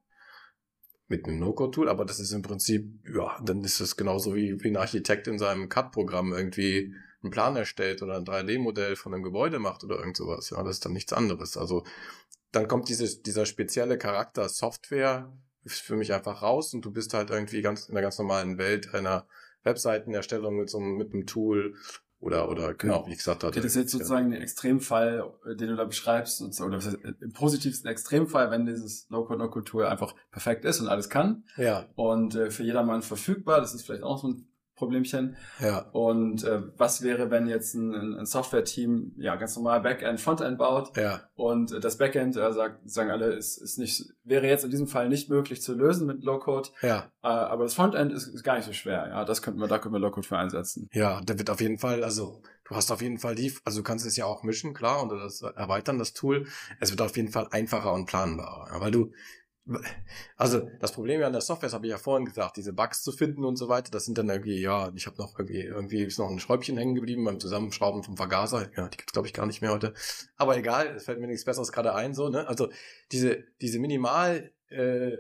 [1.08, 4.70] mit einem No-Code-Tool, aber das ist im Prinzip, ja, dann ist es genauso wie, wie
[4.70, 9.60] ein Architekt in seinem CAD-Programm irgendwie einen Plan erstellt oder ein 3D-Modell von einem Gebäude
[9.60, 10.50] macht oder irgend sowas.
[10.50, 11.58] Ja, das ist dann nichts anderes.
[11.58, 11.84] Also
[12.52, 15.32] dann kommt dieses, dieser spezielle Charakter Software
[15.64, 18.58] ist für mich einfach raus und du bist halt irgendwie ganz in der ganz normalen
[18.58, 19.28] Welt einer
[19.64, 21.76] Webseitenerstellung mit so einem, mit einem Tool
[22.22, 23.60] oder, oder, genau, wie ich gesagt hatte.
[23.60, 27.90] Das ist jetzt sozusagen der Extremfall, äh, den du da beschreibst, oder äh, im positivsten
[27.90, 32.64] Extremfall, wenn dieses Low-Code, No-Code-Tool einfach perfekt ist und alles kann Ja, und äh, für
[32.64, 34.48] jedermann verfügbar, das ist vielleicht auch so ein
[34.82, 35.36] Problemchen.
[35.60, 35.86] ja.
[35.92, 40.98] Und äh, was wäre, wenn jetzt ein, ein Software-Team ja ganz normal Backend, Frontend baut
[40.98, 44.72] Ja, und äh, das Backend, äh, sagt, sagen alle, ist, ist nicht, wäre jetzt in
[44.72, 48.44] diesem Fall nicht möglich zu lösen mit Low-Code, ja, äh, aber das Frontend ist, ist
[48.44, 49.08] gar nicht so schwer.
[49.10, 50.90] Ja, das könnten wir, da können wir Low-Code für einsetzen.
[50.94, 53.84] ja, da wird auf jeden Fall, also du hast auf jeden Fall die, also du
[53.84, 56.48] kannst es ja auch mischen, klar, und das erweitern, das Tool.
[56.80, 59.12] Es wird auf jeden Fall einfacher und planbarer, weil du,
[60.38, 63.04] also das Problem ja an der Software, das habe ich ja vorhin gesagt, diese Bugs
[63.04, 66.04] zu finden und so weiter, das sind dann irgendwie, ja, ich habe noch irgendwie, irgendwie
[66.04, 69.34] ist noch ein Schräubchen hängen geblieben beim Zusammenschrauben vom Vergaser, ja, die gibt's glaube ich
[69.34, 69.94] gar nicht mehr heute,
[70.36, 72.70] aber egal, es fällt mir nichts Besseres gerade ein, so, ne, also
[73.12, 75.18] diese, diese Minimal, äh,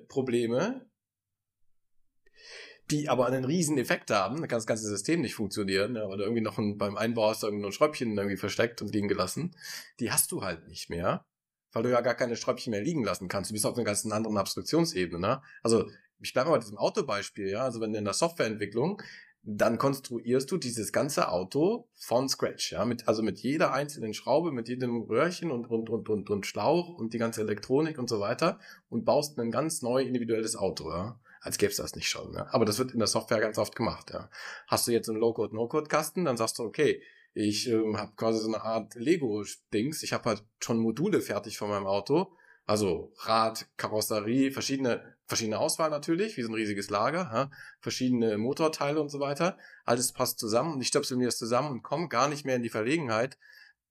[2.91, 6.23] die aber einen riesen Effekt haben, dann kann das ganze System nicht funktionieren, weil du
[6.23, 9.08] irgendwie noch ein, beim Einbau hast du irgendwie noch ein Schräubchen irgendwie versteckt und liegen
[9.08, 9.56] gelassen.
[9.99, 11.25] Die hast du halt nicht mehr,
[11.71, 13.49] weil du ja gar keine Schräubchen mehr liegen lassen kannst.
[13.49, 15.41] Du bist auf einer ganz anderen Abstraktionsebene, ne?
[15.63, 19.01] Also ich bleibe mal bei diesem Autobeispiel, ja, also wenn in der Softwareentwicklung
[19.43, 24.51] dann konstruierst du dieses ganze Auto von Scratch, ja, mit, also mit jeder einzelnen Schraube,
[24.51, 28.19] mit jedem Röhrchen und, und, und, und, und Schlauch und die ganze Elektronik und so
[28.19, 31.19] weiter und baust ein ganz neu individuelles Auto, ja.
[31.43, 32.47] Als gäbe es das nicht schon, ja.
[32.51, 34.29] Aber das wird in der Software ganz oft gemacht, ja.
[34.67, 37.01] Hast du jetzt einen Low-Code, No-Code-Kasten, dann sagst du, okay,
[37.34, 41.70] ich ähm, habe quasi so eine Art Lego-Dings, ich habe halt schon Module fertig von
[41.70, 47.50] meinem Auto, also Rad, Karosserie, verschiedene verschiedene Auswahl natürlich, wie so ein riesiges Lager, ja,
[47.80, 49.58] verschiedene Motorteile und so weiter.
[49.86, 52.63] Alles passt zusammen und ich stöpsel mir das zusammen und komme gar nicht mehr in
[52.63, 53.38] die Verlegenheit,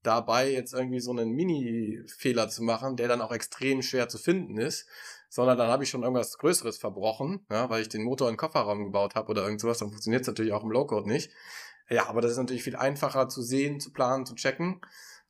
[0.03, 4.59] dabei jetzt irgendwie so einen Mini-Fehler zu machen, der dann auch extrem schwer zu finden
[4.59, 4.87] ist,
[5.31, 8.39] sondern dann habe ich schon irgendwas Größeres verbrochen, ja, weil ich den Motor in den
[8.39, 11.31] Kofferraum gebaut habe oder irgend sowas, dann funktioniert es natürlich auch im Low-Code nicht.
[11.91, 14.81] Ja, aber das ist natürlich viel einfacher zu sehen, zu planen, zu checken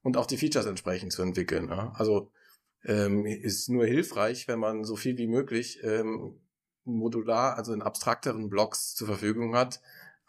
[0.03, 1.69] und auch die Features entsprechend zu entwickeln.
[1.69, 1.93] Ja.
[1.97, 2.31] Also
[2.85, 6.41] ähm, ist nur hilfreich, wenn man so viel wie möglich ähm,
[6.85, 9.81] modular, also in abstrakteren Blocks zur Verfügung hat,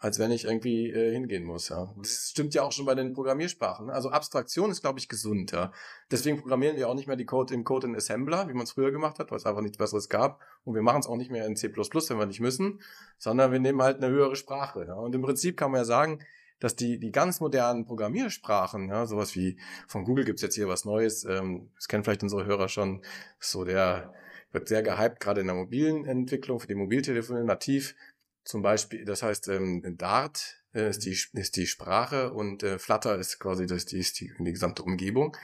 [0.02, 1.68] als wenn ich irgendwie äh, hingehen muss.
[1.68, 1.94] Ja.
[1.96, 3.88] Das stimmt ja auch schon bei den Programmiersprachen.
[3.88, 5.52] Also Abstraktion ist, glaube ich, gesund.
[5.52, 5.70] Ja.
[6.10, 8.72] Deswegen programmieren wir auch nicht mehr die Code im Code in Assembler, wie man es
[8.72, 10.40] früher gemacht hat, weil es einfach nichts Besseres gab.
[10.64, 12.80] Und wir machen es auch nicht mehr in C++, wenn wir nicht müssen,
[13.16, 14.86] sondern wir nehmen halt eine höhere Sprache.
[14.88, 14.94] Ja.
[14.94, 16.18] Und im Prinzip kann man ja sagen,
[16.58, 20.84] dass die, die ganz modernen Programmiersprachen, ja, sowas wie von Google gibt's jetzt hier was
[20.84, 23.02] Neues, ähm, das kennen vielleicht unsere Hörer schon,
[23.38, 24.12] so der
[24.52, 27.94] wird sehr gehypt, gerade in der mobilen Entwicklung, für die Mobiltelefone nativ.
[28.44, 33.18] Zum Beispiel, das heißt, ähm, Dart äh, ist, die, ist die Sprache und äh, Flutter
[33.18, 35.36] ist quasi das, die, ist die, die gesamte Umgebung.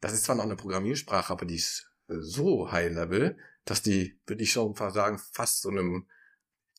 [0.00, 4.42] Das ist zwar noch eine Programmiersprache, aber die ist äh, so high-level, dass die, würde
[4.42, 6.06] ich schon sagen, fast so einem,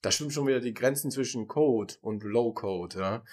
[0.01, 3.23] da stimmen schon wieder die Grenzen zwischen Code und Low-Code, ja.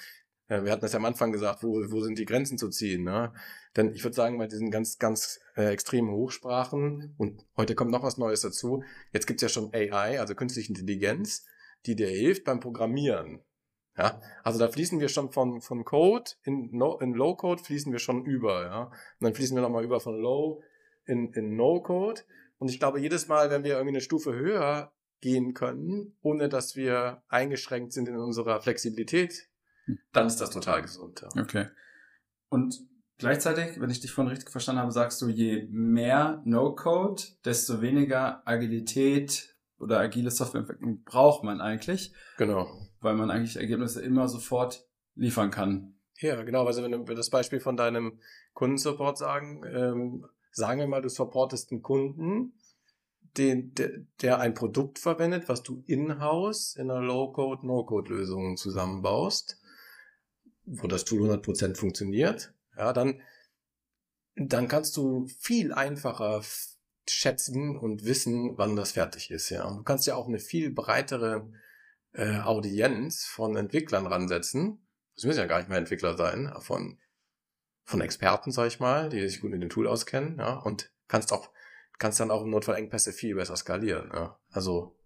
[0.49, 3.05] Ja, wir hatten das ja am Anfang gesagt, wo, wo sind die Grenzen zu ziehen.
[3.05, 3.33] Ne?
[3.75, 8.03] Denn ich würde sagen, bei diesen ganz, ganz äh, extremen Hochsprachen, und heute kommt noch
[8.03, 11.47] was Neues dazu, jetzt gibt's ja schon AI, also künstliche Intelligenz,
[11.87, 13.43] die dir hilft beim Programmieren.
[13.97, 17.93] Ja, also da fließen wir schon von, von Code in, no, in Low Code fließen
[17.93, 18.85] wir schon über, ja.
[18.85, 20.63] Und dann fließen wir nochmal über von Low
[21.05, 22.23] in, in No Code.
[22.59, 26.75] Und ich glaube, jedes Mal, wenn wir irgendwie eine Stufe höher gehen können, ohne dass
[26.75, 29.49] wir eingeschränkt sind in unserer Flexibilität,
[30.13, 31.21] dann ist das total gesund.
[31.23, 31.43] Ja.
[31.43, 31.67] Okay.
[32.49, 32.81] Und
[33.19, 38.47] gleichzeitig, wenn ich dich vorhin richtig verstanden habe, sagst du, je mehr No-Code, desto weniger
[38.47, 39.52] Agilität
[39.83, 42.15] oder agile Softwareentwicklung braucht man eigentlich.
[42.39, 42.67] Genau.
[43.01, 45.95] Weil man eigentlich Ergebnisse immer sofort liefern kann.
[46.19, 46.65] Ja, genau.
[46.65, 48.21] Also wenn wir das Beispiel von deinem
[48.55, 52.55] Kundensupport sagen, ähm, sagen wir mal, du supportest einen Kunden,
[53.37, 53.91] den, der,
[54.21, 59.59] der ein Produkt verwendet, was du in-house in einer Low-Code, No-Code-Lösung zusammenbaust
[60.65, 63.21] wo das Tool 100% funktioniert, ja, dann,
[64.37, 66.43] dann kannst du viel einfacher
[67.09, 69.65] schätzen und wissen, wann das fertig ist, ja.
[69.65, 71.51] Und du kannst ja auch eine viel breitere
[72.13, 74.87] äh, Audienz von Entwicklern ransetzen.
[75.15, 76.99] Das müssen ja gar nicht mehr Entwickler sein, von,
[77.85, 81.33] von Experten, sag ich mal, die sich gut in dem Tool auskennen, ja, und kannst
[81.33, 81.51] auch,
[81.99, 84.39] kannst dann auch im Notfall Engpässe viel besser skalieren, ja.
[84.51, 84.97] Also,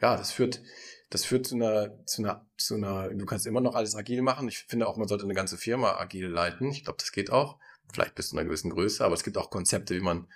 [0.00, 0.62] ja, das führt,
[1.10, 4.48] das führt zu einer, zu einer, zu einer, du kannst immer noch alles agil machen.
[4.48, 6.70] Ich finde auch, man sollte eine ganze Firma agil leiten.
[6.70, 7.58] Ich glaube, das geht auch.
[7.92, 10.28] Vielleicht bis zu einer gewissen Größe, aber es gibt auch Konzepte, wie man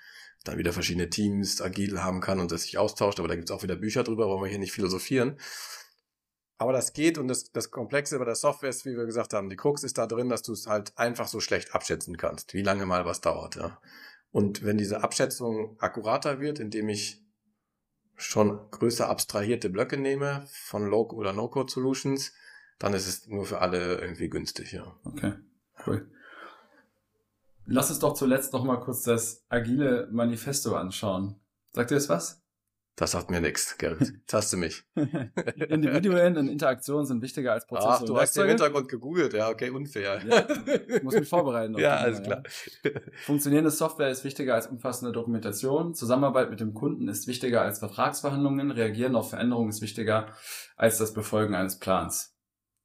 [0.45, 3.19] dann wieder verschiedene Teams agil haben kann und das sich austauscht.
[3.19, 5.39] Aber da gibt es auch wieder Bücher drüber, wollen wir hier nicht philosophieren.
[6.59, 9.51] Aber das geht und das, das Komplexe bei der Software ist, wie wir gesagt haben,
[9.51, 12.63] die Krux ist da drin, dass du es halt einfach so schlecht abschätzen kannst, wie
[12.63, 13.57] lange mal was dauert.
[13.57, 13.81] Ja.
[14.31, 17.21] Und wenn diese Abschätzung akkurater wird, indem ich
[18.15, 22.33] schon größer abstrahierte Blöcke nehme von Low- oder No-Code-Solutions,
[22.79, 24.97] dann ist es nur für alle irgendwie günstig, ja.
[25.05, 25.35] Okay,
[25.87, 26.11] cool.
[27.67, 31.41] Lass uns doch zuletzt noch mal kurz das agile Manifesto anschauen.
[31.73, 32.43] Sagt ihr das was?
[32.97, 34.13] Das sagt mir nichts, Gerrit.
[34.51, 34.85] Du mich.
[35.69, 37.89] Individuen und Interaktionen sind wichtiger als Prozesse.
[37.89, 39.33] Ach, du hast den Hintergrund gegoogelt.
[39.33, 40.21] Ja, okay, unfair.
[40.27, 40.47] Ja,
[40.97, 41.75] ich muss mich vorbereiten.
[41.79, 42.43] ja, alles klar.
[42.85, 42.91] Ja.
[43.25, 45.95] Funktionierende Software ist wichtiger als umfassende Dokumentation.
[45.95, 48.71] Zusammenarbeit mit dem Kunden ist wichtiger als Vertragsverhandlungen.
[48.71, 50.29] Reagieren auf Veränderungen ist wichtiger
[50.77, 52.35] als das Befolgen eines Plans.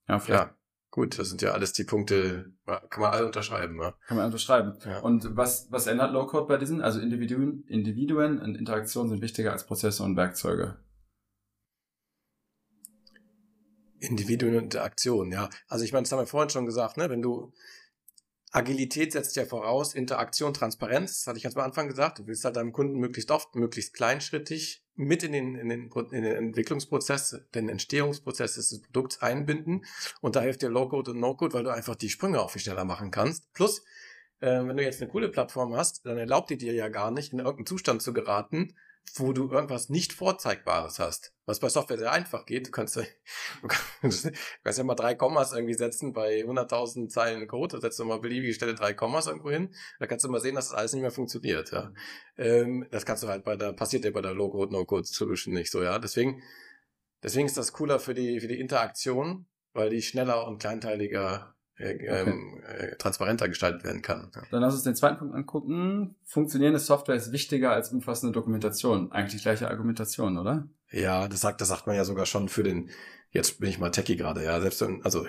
[0.08, 0.57] Ja, vielleicht ja.
[0.90, 3.80] Gut, das sind ja alles die Punkte, kann man alle unterschreiben.
[3.82, 3.94] Ja.
[4.08, 4.78] Kann man unterschreiben.
[4.86, 5.00] Ja.
[5.00, 6.82] Und was, was ändert Low-Code bei diesen?
[6.82, 10.78] Also Individuen, Individuen und Interaktionen sind wichtiger als Prozesse und Werkzeuge.
[14.00, 15.50] Individuen und Interaktionen, ja.
[15.68, 17.10] Also ich meine, das haben wir vorhin schon gesagt, ne?
[17.10, 17.52] Wenn du
[18.52, 22.20] Agilität setzt ja voraus, Interaktion, Transparenz, das hatte ich ganz am Anfang gesagt.
[22.20, 26.24] Du willst halt deinem Kunden möglichst oft, möglichst kleinschrittig mit in den, in den, in
[26.24, 29.86] den Entwicklungsprozess, den Entstehungsprozess des Produkts einbinden.
[30.22, 32.84] Und da hilft dir Low-Code und No-Code, weil du einfach die Sprünge auch viel schneller
[32.84, 33.54] machen kannst.
[33.54, 33.84] Plus,
[34.40, 37.32] äh, wenn du jetzt eine coole Plattform hast, dann erlaubt die dir ja gar nicht,
[37.32, 38.74] in irgendeinen Zustand zu geraten,
[39.16, 41.34] wo du irgendwas nicht Vorzeigbares hast.
[41.46, 42.68] Was bei Software sehr einfach geht.
[42.68, 42.96] Du kannst,
[43.62, 44.32] du kannst, du
[44.64, 47.76] kannst ja mal drei Kommas irgendwie setzen bei 100.000 Zeilen Code.
[47.76, 49.74] Da setzt du mal beliebige Stelle drei Kommas irgendwo hin.
[50.00, 51.72] Da kannst du mal sehen, dass das alles nicht mehr funktioniert.
[51.72, 51.94] Ja.
[52.38, 55.82] Ähm, das kannst du halt bei der, passiert ja bei der Low-Code, No-Code-Solution nicht so.
[55.82, 56.00] Ja.
[56.00, 56.42] Deswegen,
[57.24, 62.62] deswegen ist das cooler für die, für die Interaktion, weil die schneller und kleinteiliger ähm,
[62.66, 64.32] äh, transparenter gestaltet werden kann.
[64.36, 64.42] Ja.
[64.52, 66.16] Dann lass uns den zweiten Punkt angucken.
[66.24, 69.12] Funktionierende Software ist wichtiger als umfassende Dokumentation.
[69.12, 70.68] Eigentlich gleiche Argumentation, oder?
[70.92, 72.90] Ja, das sagt, das sagt man ja sogar schon für den,
[73.32, 75.28] jetzt bin ich mal techie gerade, ja, selbst, also,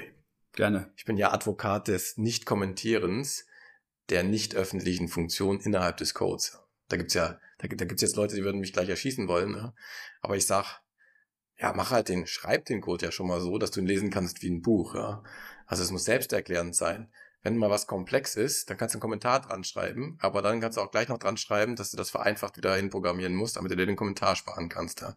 [0.53, 0.91] Gerne.
[0.97, 3.45] ich bin ja Advokat des Nicht-Kommentierens
[4.09, 6.59] der nicht öffentlichen Funktion innerhalb des Codes.
[6.89, 9.75] Da gibt's ja, da, da gibt's jetzt Leute, die würden mich gleich erschießen wollen, ne?
[10.23, 10.81] aber ich sag,
[11.61, 14.11] ja, mach halt den, schreib den Code ja schon mal so, dass du ihn lesen
[14.11, 15.23] kannst wie ein Buch, ja.
[15.67, 17.09] Also es muss selbsterklärend sein.
[17.43, 20.77] Wenn mal was komplex ist, dann kannst du einen Kommentar dran schreiben, aber dann kannst
[20.77, 23.77] du auch gleich noch dran schreiben, dass du das vereinfacht wieder hinprogrammieren musst, damit du
[23.77, 25.01] dir den Kommentar sparen kannst.
[25.03, 25.15] Ja.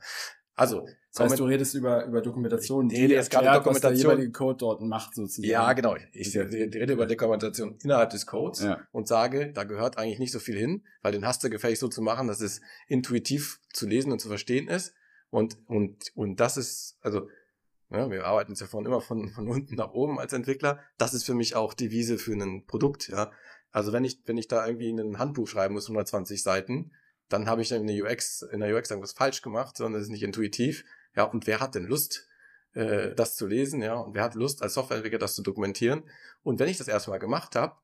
[0.55, 3.91] Also, Das heißt, du redest über, über Dokumentation, Ich rede jetzt gerade erklärt, was Dokumentation-
[3.93, 5.49] der jeweilige Code dort macht, sozusagen.
[5.49, 5.95] ja, genau.
[6.11, 8.81] Ich rede über Dokumentation innerhalb des Codes Ja.
[8.91, 11.87] und sage, da gehört eigentlich nicht so viel hin, weil den hast du gefällig so
[11.87, 14.93] zu machen, dass es intuitiv zu lesen und zu verstehen ist.
[15.31, 17.27] Und, und, und das ist, also,
[17.89, 20.79] ja, wir arbeiten es ja von immer von, von unten nach oben als Entwickler.
[20.97, 23.31] Das ist für mich auch die Wiese für ein Produkt, ja.
[23.71, 26.91] Also wenn ich, wenn ich da irgendwie ein Handbuch schreiben muss, 120 Seiten,
[27.29, 30.07] dann habe ich dann in der UX, in der UX irgendwas falsch gemacht, sondern es
[30.07, 30.83] ist nicht intuitiv.
[31.15, 32.27] Ja, und wer hat denn Lust,
[32.73, 36.03] äh, das zu lesen, ja, und wer hat Lust, als Softwareentwickler das zu dokumentieren?
[36.43, 37.77] Und wenn ich das erstmal gemacht habe,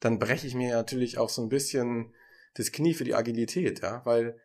[0.00, 2.12] dann breche ich mir natürlich auch so ein bisschen
[2.54, 4.40] das Knie für die Agilität, ja, weil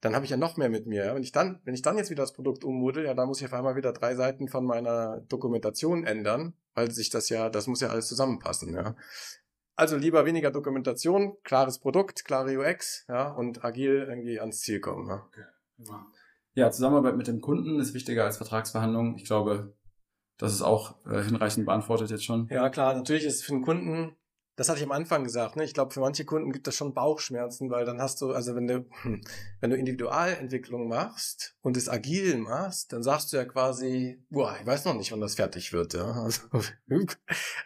[0.00, 1.14] dann habe ich ja noch mehr mit mir.
[1.14, 3.46] Wenn ich dann, wenn ich dann jetzt wieder das Produkt ummodel, ja, dann muss ich
[3.46, 7.80] auf einmal wieder drei Seiten von meiner Dokumentation ändern, weil sich das ja, das muss
[7.80, 8.94] ja alles zusammenpassen, ja.
[9.74, 15.08] Also lieber weniger Dokumentation, klares Produkt, klare UX, ja, und agil irgendwie ans Ziel kommen.
[15.08, 16.06] Ja.
[16.54, 19.16] Ja, Zusammenarbeit mit dem Kunden ist wichtiger als Vertragsverhandlungen.
[19.16, 19.76] Ich glaube,
[20.38, 22.48] das ist auch äh, hinreichend beantwortet jetzt schon.
[22.50, 24.16] Ja, klar, natürlich ist es für den Kunden,
[24.58, 25.62] das hatte ich am Anfang gesagt, ne?
[25.62, 28.66] Ich glaube, für manche Kunden gibt das schon Bauchschmerzen, weil dann hast du, also wenn
[28.66, 29.20] du, hm,
[29.60, 34.66] wenn du Individualentwicklung machst und es agil machst, dann sagst du ja quasi, boah, ich
[34.66, 36.12] weiß noch nicht, wann das fertig wird, ja.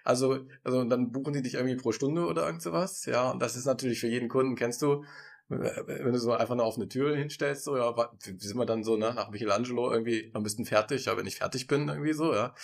[0.05, 3.31] Also, also, also dann buchen die dich irgendwie pro Stunde oder irgend sowas, ja.
[3.31, 5.03] Und das ist natürlich für jeden Kunden, kennst du,
[5.49, 8.85] wenn du so einfach nur auf eine Tür hinstellst, so, ja, wie sind wir dann
[8.85, 12.35] so, ne, nach Michelangelo irgendwie am besten fertig, ja, wenn ich fertig bin, irgendwie so,
[12.35, 12.55] ja.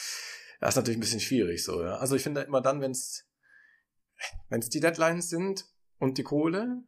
[0.60, 1.96] Das ist natürlich ein bisschen schwierig, so, ja.
[1.96, 3.27] Also ich finde immer dann, wenn es
[4.48, 5.66] wenn es die Deadlines sind
[5.98, 6.82] und die Kohle,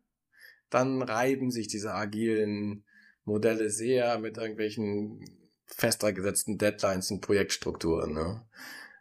[0.71, 2.85] dann reiben sich diese agilen
[3.25, 5.25] Modelle sehr mit irgendwelchen
[5.67, 8.13] fester gesetzten Deadlines und Projektstrukturen.
[8.13, 8.47] Ne?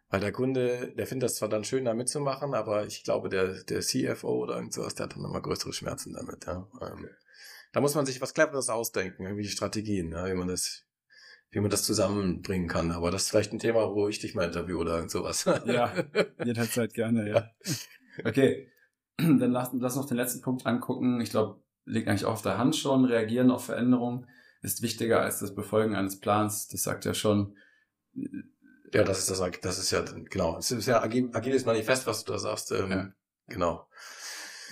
[0.09, 3.63] Weil der Kunde, der findet das zwar dann schön, da mitzumachen, aber ich glaube, der,
[3.63, 6.45] der CFO oder irgend sowas, der hat dann nochmal größere Schmerzen damit.
[6.45, 6.67] Ja?
[6.81, 7.09] Ähm,
[7.71, 10.85] da muss man sich was Cleveres ausdenken, irgendwie Strategien, ja, wie man das
[11.51, 12.91] wie man das zusammenbringen kann.
[12.91, 15.45] Aber das ist vielleicht ein Thema, wo ich dich mal interview oder irgend sowas.
[15.65, 15.93] Ja.
[16.43, 17.49] Jederzeit gerne, ja.
[18.25, 18.71] Okay,
[19.17, 21.21] dann lass, lass noch den letzten Punkt angucken.
[21.21, 23.05] Ich glaube, liegt eigentlich auch auf der Hand schon.
[23.05, 24.27] Reagieren auf Veränderungen
[24.61, 26.67] ist wichtiger als das Befolgen eines Plans.
[26.67, 27.55] Das sagt ja schon.
[28.93, 30.57] Ja, das ist das, das ist ja, genau.
[30.57, 32.71] Es ist ja agil, agiles Manifest, was du da sagst.
[32.71, 33.13] Ähm, Ja.
[33.47, 33.87] Genau.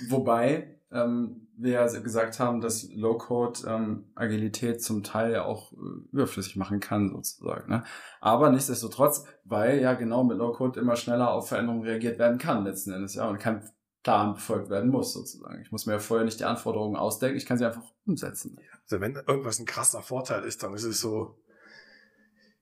[0.10, 5.76] Wobei ähm, wir gesagt haben, dass Low-Code ähm, Agilität zum Teil auch äh,
[6.12, 7.69] überflüssig machen kann, sozusagen.
[7.69, 7.84] Ne?
[8.21, 12.91] Aber nichtsdestotrotz, weil ja genau mit Low-Code immer schneller auf Veränderungen reagiert werden kann, letzten
[12.91, 13.67] Endes, ja, und kein
[14.04, 15.62] Plan befolgt werden muss, sozusagen.
[15.62, 18.58] Ich muss mir ja vorher nicht die Anforderungen ausdenken, ich kann sie einfach umsetzen.
[18.84, 21.38] Also wenn irgendwas ein krasser Vorteil ist, dann ist es so,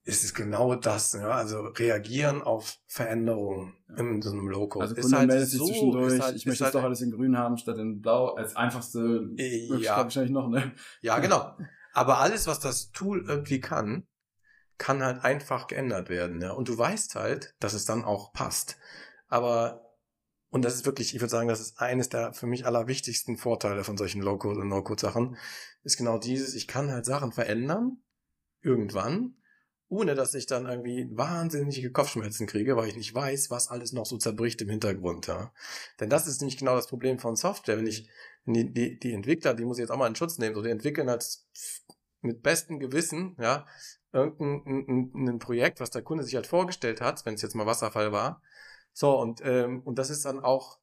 [0.05, 4.83] ist es genau das, ja, also reagieren auf Veränderungen in so einem Low-Code.
[4.83, 7.11] Also Kunde halt meldet sich so- zwischendurch, halt- ich möchte halt- das doch alles in
[7.11, 10.73] grün haben, statt in blau, als einfachste Äh, Ja, wahrscheinlich noch, ne?
[11.01, 11.57] ja, genau.
[11.93, 14.05] Aber alles, was das Tool irgendwie kann,
[14.77, 16.39] kann halt einfach geändert werden.
[16.41, 16.51] Ja?
[16.51, 18.77] Und du weißt halt, dass es dann auch passt.
[19.27, 19.95] Aber,
[20.49, 23.83] und das ist wirklich, ich würde sagen, das ist eines der für mich allerwichtigsten Vorteile
[23.83, 25.37] von solchen Low-Code und No-Code-Sachen,
[25.83, 28.03] ist genau dieses, ich kann halt Sachen verändern,
[28.61, 29.37] irgendwann,
[29.87, 34.05] ohne dass ich dann irgendwie wahnsinnige Kopfschmerzen kriege, weil ich nicht weiß, was alles noch
[34.05, 35.27] so zerbricht im Hintergrund.
[35.27, 35.53] Ja?
[35.99, 37.77] Denn das ist nämlich genau das Problem von Software.
[37.77, 38.09] Wenn ich,
[38.45, 40.69] die, die, die Entwickler, die muss ich jetzt auch mal in Schutz nehmen, so die
[40.69, 41.47] entwickeln als
[42.21, 43.65] mit bestem Gewissen, ja,
[44.11, 47.55] irgendein ein, ein, ein Projekt, was der Kunde sich halt vorgestellt hat, wenn es jetzt
[47.55, 48.41] mal Wasserfall war.
[48.93, 50.79] So, und, ähm, und das ist dann auch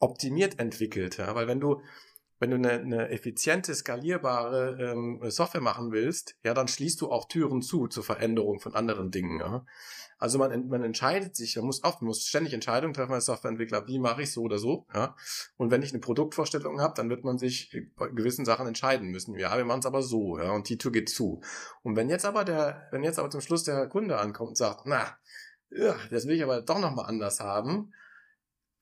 [0.00, 1.82] optimiert entwickelt, ja, weil wenn du,
[2.38, 7.28] wenn du eine, eine effiziente, skalierbare ähm, Software machen willst, ja, dann schließt du auch
[7.28, 9.64] Türen zu zur Veränderung von anderen Dingen, ja.
[10.18, 13.86] Also man, man entscheidet sich, man muss oft, man muss ständig Entscheidungen treffen als Softwareentwickler,
[13.88, 15.14] wie mache ich so oder so, ja.
[15.56, 19.38] Und wenn ich eine Produktvorstellung habe, dann wird man sich bei gewissen Sachen entscheiden müssen.
[19.38, 21.40] Ja, wir machen es aber so, ja, und die Tür geht zu.
[21.82, 24.86] Und wenn jetzt aber der, wenn jetzt aber zum Schluss der Kunde ankommt und sagt,
[24.86, 25.16] na,
[25.70, 27.92] ja, das will ich aber doch nochmal anders haben,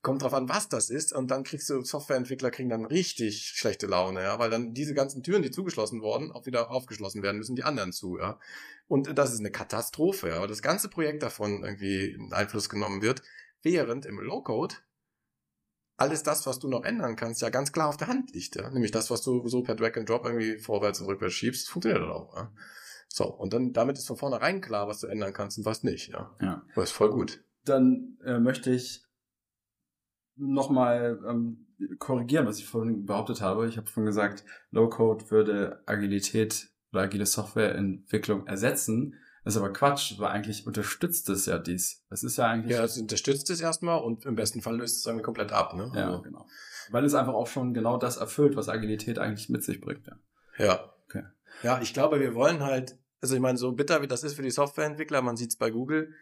[0.03, 3.87] kommt drauf an, was das ist, und dann kriegst du, Softwareentwickler kriegen dann richtig schlechte
[3.87, 7.55] Laune, ja, weil dann diese ganzen Türen, die zugeschlossen wurden, auch wieder aufgeschlossen werden müssen,
[7.55, 8.39] die anderen zu, ja.
[8.89, 13.01] Und das ist eine Katastrophe, ja, weil das ganze Projekt davon irgendwie in Einfluss genommen
[13.01, 13.23] wird,
[13.63, 14.75] während im Low-Code
[15.97, 18.69] alles das, was du noch ändern kannst, ja ganz klar auf der Hand liegt, ja.
[18.71, 22.03] Nämlich das, was du so per Drag and Drop irgendwie vorwärts und rückwärts schiebst, funktioniert
[22.03, 22.53] dann auch, ja.
[23.09, 26.09] So, und dann damit ist von vornherein klar, was du ändern kannst und was nicht,
[26.09, 26.35] ja.
[26.41, 26.65] Ja.
[26.75, 27.45] Das ist voll gut.
[27.65, 29.05] Dann äh, möchte ich
[30.37, 31.67] nochmal ähm,
[31.99, 33.69] korrigieren, was ich vorhin behauptet habe.
[33.69, 39.15] Ich habe vorhin gesagt, Low-Code würde Agilität oder agile Softwareentwicklung ersetzen.
[39.45, 42.05] Das ist aber Quatsch, weil eigentlich unterstützt es ja dies.
[42.11, 42.77] Es ist ja eigentlich.
[42.77, 45.91] Ja, es unterstützt es erstmal und im besten Fall löst es irgendwie komplett ab, ne?
[45.95, 46.47] Ja, Also, genau.
[46.91, 50.07] Weil es einfach auch schon genau das erfüllt, was Agilität eigentlich mit sich bringt.
[50.07, 50.65] Ja.
[50.65, 50.95] ja.
[51.07, 51.25] Okay.
[51.63, 54.43] Ja, ich glaube, wir wollen halt, also ich meine, so bitter wie das ist für
[54.43, 56.15] die Softwareentwickler, man sieht es bei Google,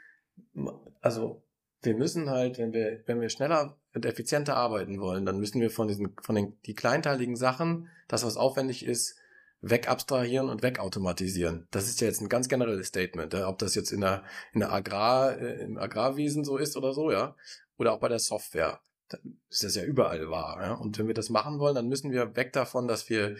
[1.00, 1.44] also
[1.82, 5.70] wir müssen halt, wenn wir, wenn wir schneller und effizienter arbeiten wollen, dann müssen wir
[5.70, 9.16] von diesen, von den die kleinteiligen Sachen, das was aufwendig ist,
[9.62, 11.66] wegabstrahieren und wegautomatisieren.
[11.70, 14.72] Das ist ja jetzt ein ganz generelles Statement, ob das jetzt in der, in der
[14.72, 17.36] Agrar, äh, im Agrarwesen so ist oder so, ja,
[17.76, 18.80] oder auch bei der Software.
[19.08, 20.74] Da ist das ja überall wahr, ja.
[20.74, 23.36] Und wenn wir das machen wollen, dann müssen wir weg davon, dass wir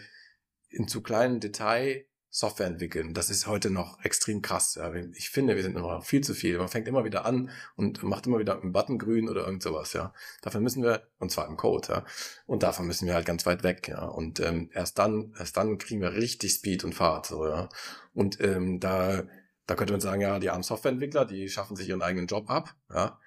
[0.69, 3.13] in zu kleinen Detail Software entwickeln.
[3.13, 4.75] Das ist heute noch extrem krass.
[4.75, 4.93] Ja.
[4.93, 6.57] Ich finde, wir sind noch viel zu viel.
[6.57, 9.91] Man fängt immer wieder an und macht immer wieder einen Button grün oder irgend sowas,
[9.91, 10.13] ja.
[10.41, 12.05] Dafür müssen wir, und zwar im Code, ja.
[12.45, 14.05] Und davon müssen wir halt ganz weit weg, ja.
[14.05, 17.67] Und ähm, erst dann, erst dann kriegen wir richtig Speed und Fahrt, so, ja.
[18.13, 19.23] Und ähm, da,
[19.67, 22.73] da könnte man sagen, ja, die armen Softwareentwickler, die schaffen sich ihren eigenen Job ab,
[22.89, 23.19] ja.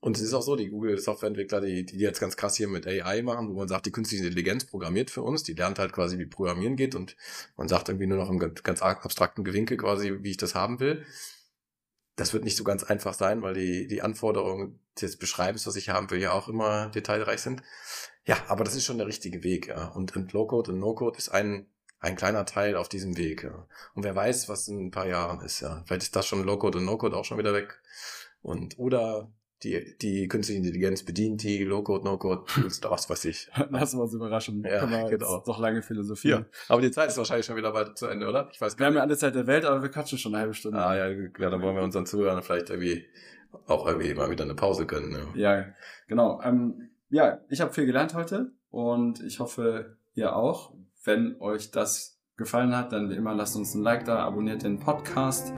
[0.00, 3.20] Und es ist auch so, die Google-Softwareentwickler, die, die jetzt ganz krass hier mit AI
[3.22, 6.24] machen, wo man sagt, die künstliche Intelligenz programmiert für uns, die lernt halt quasi, wie
[6.24, 7.16] Programmieren geht und
[7.56, 11.04] man sagt irgendwie nur noch im ganz abstrakten Gewinkel quasi, wie ich das haben will.
[12.16, 15.90] Das wird nicht so ganz einfach sein, weil die, die Anforderungen des Beschreibens, was ich
[15.90, 17.62] haben will, ja auch immer detailreich sind.
[18.24, 19.88] Ja, aber das ist schon der richtige Weg, ja.
[19.88, 21.66] Und, und Low-Code und No-Code ist ein,
[21.98, 23.66] ein kleiner Teil auf diesem Weg, ja.
[23.94, 25.82] Und wer weiß, was in ein paar Jahren ist, ja.
[25.86, 27.80] Vielleicht ist das schon Low-Code und No-Code auch schon wieder weg.
[28.42, 29.30] Und, oder
[29.62, 32.42] die, die künstliche Intelligenz bedient die Low-Code, No-Code,
[32.88, 33.50] was weiß ich.
[33.70, 34.64] Lassen wir uns überraschen.
[34.64, 35.42] Ja, Können wir genau.
[35.46, 36.46] noch lange philosophieren.
[36.68, 38.48] Aber die Zeit ist wahrscheinlich schon wieder bald zu Ende, oder?
[38.52, 40.54] Ich weiß Wir haben ja alle Zeit der Welt, aber wir quatschen schon eine halbe
[40.54, 40.78] Stunde.
[40.78, 43.04] Ah, ja, ja, dann wollen wir unseren Zuhörern vielleicht irgendwie
[43.66, 45.10] auch irgendwie mal wieder eine Pause gönnen.
[45.10, 45.26] Ne?
[45.34, 45.66] Ja,
[46.06, 46.40] genau.
[46.42, 50.72] Ähm, ja, ich habe viel gelernt heute und ich hoffe, ihr auch.
[51.04, 54.78] Wenn euch das gefallen hat, dann wie immer lasst uns ein Like da, abonniert den
[54.78, 55.52] Podcast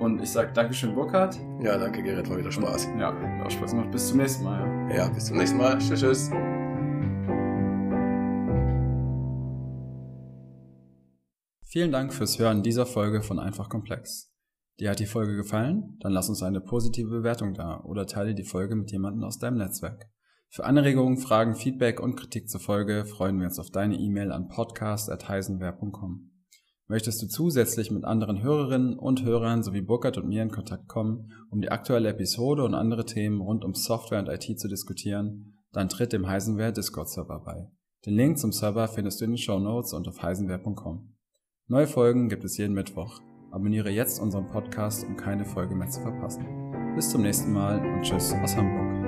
[0.00, 1.38] und ich sage Dankeschön, Burkhard.
[1.60, 2.88] Ja, danke, Gerrit, war wieder Spaß.
[2.98, 3.90] Ja, hat auch Spaß gemacht.
[3.90, 4.90] Bis zum nächsten Mal.
[4.90, 4.96] Ja.
[4.96, 5.78] Ja, bis zum nächsten Mal.
[5.78, 6.30] Tschüss, tschüss.
[11.70, 14.32] Vielen Dank fürs Hören dieser Folge von Einfach Komplex.
[14.80, 15.98] Dir hat die Folge gefallen?
[16.00, 19.58] Dann lass uns eine positive Bewertung da oder teile die Folge mit jemandem aus deinem
[19.58, 20.08] Netzwerk.
[20.50, 24.48] Für Anregungen, Fragen, Feedback und Kritik zur Folge freuen wir uns auf deine E-Mail an
[24.48, 26.37] podcast.heisenwer.com.
[26.88, 31.30] Möchtest du zusätzlich mit anderen Hörerinnen und Hörern sowie Burkhard und mir in Kontakt kommen,
[31.50, 35.90] um die aktuelle Episode und andere Themen rund um Software und IT zu diskutieren, dann
[35.90, 37.70] tritt dem Heisenwehr Discord-Server bei.
[38.06, 41.14] Den Link zum Server findest du in den Show Notes und auf heisenwehr.com.
[41.66, 43.20] Neue Folgen gibt es jeden Mittwoch.
[43.50, 46.46] Abonniere jetzt unseren Podcast, um keine Folge mehr zu verpassen.
[46.94, 49.07] Bis zum nächsten Mal und tschüss aus Hamburg.